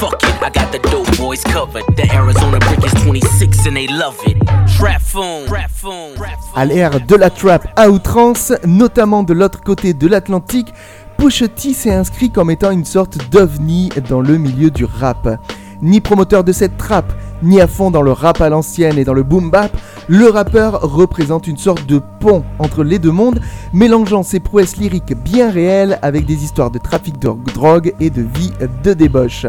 Fuck 0.00 0.22
it, 0.22 0.42
I 0.42 0.50
got 0.50 0.72
the 0.72 0.78
dope 0.90 1.14
boys 1.18 1.44
covered. 1.44 1.84
The 1.96 2.08
Arizona 2.10 2.58
brick 2.60 2.84
is 2.84 2.94
26 3.02 3.66
and 3.66 3.76
they 3.76 3.86
love 3.86 4.18
it. 4.26 4.36
Trap 4.76 5.02
phone. 5.02 5.46
À 6.58 6.64
l'ère 6.64 7.06
de 7.06 7.14
la 7.16 7.28
trap 7.28 7.68
à 7.76 7.90
outrance, 7.90 8.50
notamment 8.66 9.22
de 9.22 9.34
l'autre 9.34 9.60
côté 9.60 9.92
de 9.92 10.08
l'Atlantique, 10.08 10.72
Pusha 11.18 11.48
T 11.48 11.74
s'est 11.74 11.92
inscrit 11.92 12.30
comme 12.30 12.50
étant 12.50 12.70
une 12.70 12.86
sorte 12.86 13.18
d'ovni 13.30 13.90
dans 14.08 14.22
le 14.22 14.38
milieu 14.38 14.70
du 14.70 14.86
rap. 14.86 15.38
Ni 15.82 16.00
promoteur 16.00 16.44
de 16.44 16.52
cette 16.52 16.78
trap, 16.78 17.12
ni 17.42 17.60
à 17.60 17.66
fond 17.66 17.90
dans 17.90 18.00
le 18.00 18.12
rap 18.12 18.40
à 18.40 18.48
l'ancienne 18.48 18.98
et 18.98 19.04
dans 19.04 19.12
le 19.12 19.22
boom 19.22 19.50
bap, 19.50 19.70
le 20.08 20.28
rappeur 20.30 20.80
représente 20.80 21.46
une 21.46 21.58
sorte 21.58 21.84
de 21.86 22.00
pont 22.20 22.42
entre 22.58 22.82
les 22.82 22.98
deux 22.98 23.10
mondes, 23.10 23.40
mélangeant 23.74 24.22
ses 24.22 24.40
prouesses 24.40 24.78
lyriques 24.78 25.14
bien 25.14 25.50
réelles 25.50 25.98
avec 26.00 26.24
des 26.24 26.42
histoires 26.42 26.70
de 26.70 26.78
trafic 26.78 27.18
de 27.18 27.30
drogue 27.52 27.92
et 28.00 28.08
de 28.08 28.22
vie 28.22 28.52
de 28.82 28.94
débauche. 28.94 29.44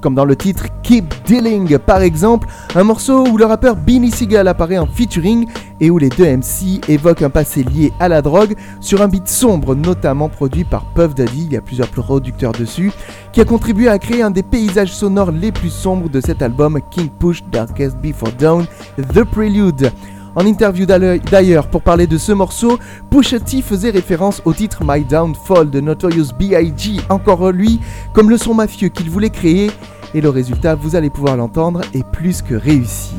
Comme 0.00 0.14
dans 0.14 0.24
le 0.24 0.36
titre 0.36 0.66
Keep 0.84 1.12
Dealing 1.24 1.78
par 1.78 2.02
exemple, 2.02 2.46
un 2.76 2.84
morceau 2.84 3.26
où 3.26 3.36
le 3.36 3.46
rappeur 3.46 3.74
Beanie 3.74 4.12
Seagal 4.12 4.46
apparaît 4.46 4.78
en 4.78 4.86
featuring 4.86 5.48
et 5.80 5.90
où 5.90 5.98
les 5.98 6.08
deux 6.08 6.24
MC 6.24 6.80
évoquent 6.88 7.22
un 7.22 7.30
passé 7.30 7.62
lié 7.62 7.92
à 8.00 8.08
la 8.08 8.22
drogue 8.22 8.54
sur 8.80 9.02
un 9.02 9.08
beat 9.08 9.28
sombre 9.28 9.74
notamment 9.74 10.28
produit 10.28 10.64
par 10.64 10.84
Puff 10.86 11.14
Daddy, 11.14 11.44
il 11.46 11.52
y 11.52 11.56
a 11.56 11.60
plusieurs 11.60 11.88
producteurs 11.88 12.52
dessus, 12.52 12.92
qui 13.32 13.40
a 13.40 13.44
contribué 13.44 13.88
à 13.88 13.98
créer 13.98 14.22
un 14.22 14.30
des 14.30 14.42
paysages 14.42 14.92
sonores 14.92 15.32
les 15.32 15.52
plus 15.52 15.70
sombres 15.70 16.08
de 16.08 16.20
cet 16.20 16.42
album 16.42 16.78
King 16.90 17.08
Push 17.08 17.42
Darkest 17.50 17.96
Before 17.98 18.32
Dawn, 18.38 18.66
The 19.14 19.24
Prelude. 19.24 19.92
En 20.34 20.46
interview 20.46 20.86
d'ailleurs 20.86 21.68
pour 21.68 21.82
parler 21.82 22.06
de 22.06 22.16
ce 22.16 22.32
morceau, 22.32 22.78
Pusha 23.10 23.38
T 23.38 23.60
faisait 23.60 23.90
référence 23.90 24.40
au 24.46 24.54
titre 24.54 24.82
My 24.82 25.04
Downfall 25.04 25.68
de 25.68 25.80
Notorious 25.80 26.28
B.I.G. 26.38 27.00
Encore 27.10 27.52
lui, 27.52 27.80
comme 28.14 28.30
le 28.30 28.38
son 28.38 28.54
mafieux 28.54 28.88
qu'il 28.88 29.10
voulait 29.10 29.30
créer, 29.30 29.70
et 30.14 30.20
le 30.20 30.28
résultat, 30.28 30.74
vous 30.74 30.96
allez 30.96 31.10
pouvoir 31.10 31.36
l'entendre, 31.36 31.82
est 31.94 32.04
plus 32.12 32.42
que 32.42 32.54
réussi. 32.54 33.10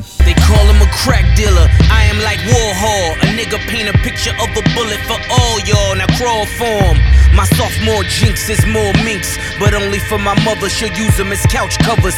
My 7.34 7.44
sophomore 7.56 8.04
jinx 8.04 8.48
is 8.48 8.64
more 8.68 8.92
minks, 9.04 9.38
but 9.58 9.74
only 9.74 9.98
for 9.98 10.18
my 10.18 10.34
mother. 10.44 10.68
She'll 10.68 10.92
use 10.92 11.16
them 11.16 11.32
as 11.32 11.44
couch 11.46 11.76
covers. 11.78 12.14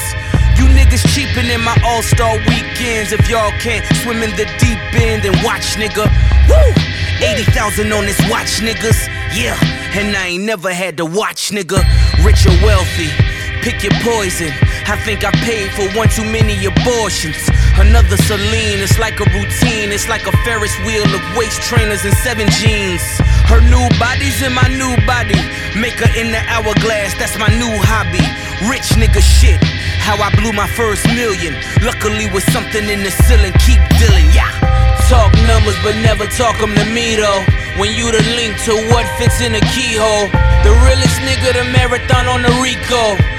You 0.59 0.67
niggas 0.67 1.03
cheapin' 1.15 1.49
in 1.49 1.63
my 1.63 1.75
all 1.87 2.03
star 2.03 2.37
weekends. 2.49 3.13
If 3.13 3.27
y'all 3.31 3.51
can't 3.59 3.83
swim 4.03 4.23
in 4.23 4.31
the 4.37 4.45
deep 4.59 4.79
end, 4.93 5.23
then 5.23 5.33
watch, 5.43 5.77
nigga. 5.77 6.05
Woo! 6.51 6.75
80,000 7.25 7.91
on 7.93 8.05
this 8.05 8.21
watch, 8.29 8.61
niggas. 8.61 9.09
Yeah, 9.35 9.57
and 9.99 10.15
I 10.15 10.27
ain't 10.27 10.45
never 10.45 10.71
had 10.71 10.99
to 10.99 11.07
watch, 11.07 11.51
nigga. 11.51 11.83
Rich 12.23 12.45
or 12.45 12.63
wealthy 12.63 13.09
pick 13.67 13.83
your 13.83 13.99
poison. 14.01 14.53
I 14.87 14.95
think 14.95 15.27
I 15.27 15.35
paid 15.43 15.75
for 15.75 15.83
one 15.99 16.09
too 16.09 16.23
many 16.23 16.55
abortions. 16.65 17.51
Another 17.75 18.17
Celine, 18.17 18.79
it's 18.79 18.99
like 19.03 19.19
a 19.19 19.27
routine. 19.35 19.91
It's 19.91 20.09
like 20.09 20.27
a 20.31 20.33
Ferris 20.47 20.79
wheel 20.87 21.03
of 21.03 21.23
waist 21.37 21.61
trainers 21.63 22.05
and 22.05 22.15
seven 22.23 22.47
jeans. 22.63 23.03
Her 23.51 23.59
new 23.67 23.83
body's 23.99 24.43
in 24.47 24.55
my 24.55 24.71
new 24.71 24.95
body. 25.03 25.43
Make 25.75 25.99
her 25.99 26.13
in 26.15 26.31
the 26.31 26.39
hourglass, 26.47 27.19
that's 27.19 27.35
my 27.37 27.51
new 27.59 27.75
hobby. 27.83 28.23
Rich 28.71 28.95
nigga 28.95 29.19
shit, 29.19 29.59
how 29.99 30.23
I 30.23 30.31
blew 30.39 30.53
my 30.55 30.71
first 30.71 31.03
million. 31.19 31.59
Luckily, 31.83 32.31
with 32.31 32.47
something 32.55 32.87
in 32.87 33.03
the 33.03 33.11
ceiling, 33.11 33.59
keep 33.67 33.83
dealing, 33.99 34.31
yeah. 34.31 34.55
Talk 35.11 35.35
numbers, 35.51 35.79
but 35.83 35.99
never 35.99 36.27
talk 36.31 36.59
them 36.63 36.75
to 36.79 36.87
me 36.95 37.19
though. 37.19 37.43
When 37.83 37.91
you 37.91 38.15
the 38.15 38.23
link 38.39 38.55
to 38.71 38.75
what 38.95 39.07
fits 39.19 39.43
in 39.43 39.55
a 39.55 39.63
keyhole. 39.75 40.31
The 40.63 40.73
realest 40.87 41.19
nigga, 41.27 41.59
the 41.59 41.67
marathon 41.75 42.31
on 42.31 42.43
the 42.43 42.55
Rico. 42.63 43.36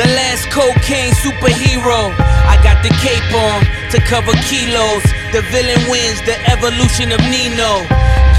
The 0.00 0.08
last 0.16 0.48
cocaine 0.48 1.12
superhero. 1.12 2.08
I 2.48 2.56
got 2.64 2.80
the 2.80 2.88
cape 3.04 3.20
on 3.36 3.60
to 3.92 4.00
cover 4.08 4.32
kilos. 4.48 5.04
The 5.36 5.44
villain 5.52 5.76
wins 5.92 6.24
the 6.24 6.40
evolution 6.48 7.12
of 7.12 7.20
Nino. 7.28 7.84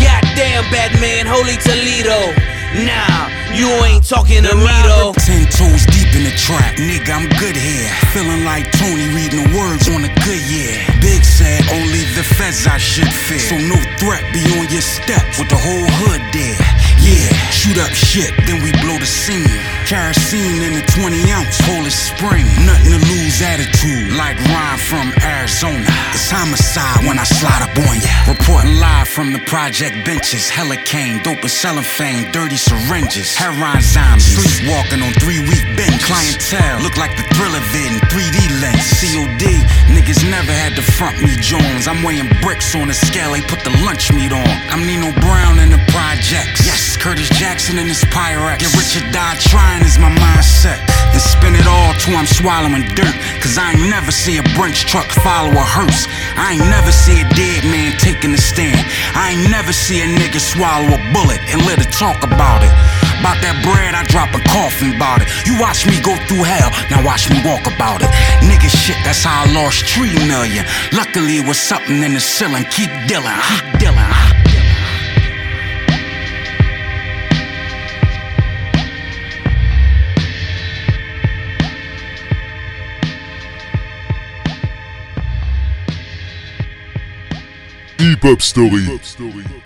God 0.02 0.26
damn 0.34 0.66
Batman, 0.74 1.30
holy 1.30 1.62
Toledo. 1.62 2.34
Nah, 2.82 3.30
you 3.54 3.70
ain't 3.86 4.02
talking 4.02 4.42
to 4.42 4.56
me 4.58 4.74
though. 4.90 5.14
Ten 5.22 5.46
toes 5.54 5.86
deep 5.94 6.10
in 6.18 6.26
the 6.26 6.34
trap, 6.34 6.82
nigga, 6.82 7.14
I'm 7.14 7.30
good 7.38 7.54
here. 7.54 7.94
Feeling 8.10 8.42
like 8.42 8.66
Tony 8.82 9.14
reading 9.14 9.46
the 9.46 9.50
words 9.54 9.86
on 9.86 10.02
a 10.02 10.10
good 10.26 10.42
year. 10.50 10.82
Big 10.98 11.22
said 11.22 11.62
only 11.78 12.10
the 12.18 12.26
feds 12.26 12.66
I 12.66 12.82
should 12.82 13.14
fear. 13.14 13.38
So 13.38 13.54
no 13.70 13.78
threat 14.02 14.26
be 14.34 14.42
on 14.58 14.66
your 14.74 14.82
steps 14.82 15.38
with 15.38 15.54
the 15.54 15.62
whole 15.62 15.90
hood 16.02 16.26
there. 16.34 16.81
Yeah, 17.02 17.34
shoot 17.50 17.78
up 17.82 17.90
shit, 17.90 18.30
then 18.46 18.62
we 18.62 18.72
blow 18.86 18.98
the 19.02 19.10
scene. 19.10 19.50
Kerosene 19.90 20.62
in 20.62 20.78
the 20.78 20.86
20 20.94 21.32
ounce, 21.34 21.58
Polish 21.66 21.98
spring. 21.98 22.46
Nothing 22.62 22.94
to 22.94 23.02
lose 23.10 23.42
attitude, 23.42 24.14
like 24.14 24.38
Ryan 24.54 24.78
from 24.78 25.08
Arizona. 25.26 25.90
It's 26.14 26.30
homicide 26.30 27.02
when 27.10 27.18
I 27.18 27.26
slide 27.26 27.66
up 27.66 27.74
on 27.90 27.98
ya. 27.98 28.14
Reporting 28.30 28.78
live 28.78 29.10
from 29.10 29.34
the 29.34 29.42
project 29.50 30.06
benches. 30.06 30.48
Helicane, 30.48 31.24
dope 31.24 31.42
selling 31.50 31.84
fame, 31.84 32.32
dirty 32.32 32.56
syringes. 32.56 33.36
Heroin 33.36 33.82
zombies, 33.82 34.38
sleepwalking 34.38 35.02
on 35.02 35.12
three 35.18 35.42
week 35.42 35.66
bench. 35.74 36.06
Clientele, 36.06 36.86
look 36.86 36.98
like 36.98 37.18
the 37.18 37.26
thriller 37.34 37.60
vid 37.74 37.98
in 37.98 38.00
3D 38.14 38.62
lens. 38.62 38.86
COD, 39.02 39.44
niggas 39.90 40.22
never 40.30 40.54
had 40.54 40.78
to 40.78 40.84
front 40.86 41.18
me 41.22 41.34
Jones. 41.42 41.88
I'm 41.88 42.04
weighing 42.04 42.30
bricks 42.46 42.76
on 42.76 42.88
the 42.88 42.94
scale, 42.94 43.34
they 43.34 43.42
put 43.42 43.66
the 43.66 43.74
lunch 43.82 44.14
meat 44.14 44.32
on. 44.32 44.48
I'm 44.70 44.86
Nino 44.86 45.12
Brown 45.20 45.58
in 45.58 45.72
the 45.74 45.82
projects. 45.90 46.62
Yes, 46.64 46.91
Curtis 46.98 47.30
Jackson 47.38 47.78
and 47.80 47.88
his 47.88 48.04
Pyrex. 48.10 48.60
Get 48.60 48.74
rich 48.74 48.98
or 48.98 49.06
die 49.12 49.36
trying 49.40 49.84
is 49.86 50.00
my 50.00 50.10
mindset. 50.18 50.80
And 51.14 51.22
spin 51.22 51.56
it 51.56 51.68
all 51.68 51.94
till 52.00 52.16
I'm 52.16 52.26
swallowing 52.26 52.88
dirt. 52.96 53.16
Cause 53.44 53.58
I 53.58 53.74
ain't 53.74 53.90
never 53.90 54.12
see 54.12 54.38
a 54.38 54.44
Brinks 54.58 54.82
truck 54.82 55.06
follow 55.24 55.52
a 55.52 55.66
hearse. 55.66 56.08
I 56.36 56.58
ain't 56.58 56.68
never 56.72 56.92
see 56.92 57.22
a 57.22 57.28
dead 57.38 57.64
man 57.70 57.94
taking 58.00 58.34
a 58.34 58.42
stand. 58.42 58.82
I 59.14 59.38
ain't 59.38 59.50
never 59.52 59.72
see 59.74 60.02
a 60.02 60.08
nigga 60.08 60.40
swallow 60.40 60.96
a 60.96 61.00
bullet 61.14 61.40
and 61.52 61.62
let 61.70 61.80
it 61.80 61.92
talk 61.94 62.24
about 62.24 62.64
it. 62.64 62.74
About 63.22 63.38
that 63.46 63.54
bread, 63.62 63.94
I 63.94 64.02
drop 64.10 64.34
a 64.34 64.42
coffin 64.50 64.98
about 64.98 65.22
it. 65.22 65.30
You 65.46 65.54
watch 65.62 65.86
me 65.86 66.02
go 66.02 66.18
through 66.26 66.50
hell, 66.50 66.74
now 66.90 67.06
watch 67.06 67.30
me 67.30 67.38
walk 67.46 67.70
about 67.70 68.02
it. 68.02 68.10
Nigga 68.42 68.66
shit, 68.66 68.98
that's 69.06 69.22
how 69.22 69.46
I 69.46 69.54
lost 69.54 69.86
three 69.86 70.18
million. 70.26 70.66
Luckily, 70.92 71.38
it 71.38 71.46
was 71.46 71.62
something 71.62 72.02
in 72.02 72.18
the 72.18 72.20
ceiling. 72.20 72.66
Keep 72.74 72.90
dealing, 73.06 73.38
keep 73.46 73.78
dealing. 73.78 74.31
Hip 88.02 88.24
Hop 88.24 88.42
Story. 88.42 89.61